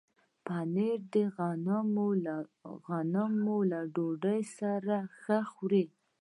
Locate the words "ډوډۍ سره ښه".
3.93-5.39